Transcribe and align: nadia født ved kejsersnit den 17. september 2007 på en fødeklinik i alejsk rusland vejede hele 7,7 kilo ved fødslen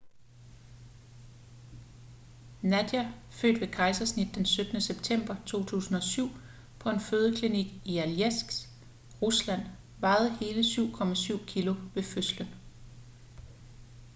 nadia 2.63 3.13
født 3.31 3.59
ved 3.61 3.67
kejsersnit 3.67 4.35
den 4.35 4.45
17. 4.45 4.81
september 4.81 5.35
2007 5.45 6.29
på 6.79 6.89
en 6.89 6.99
fødeklinik 6.99 7.67
i 7.85 7.97
alejsk 7.97 8.45
rusland 9.21 9.61
vejede 9.99 10.37
hele 10.37 10.61
7,7 10.61 11.45
kilo 11.47 11.75
ved 11.93 12.03
fødslen 12.03 12.47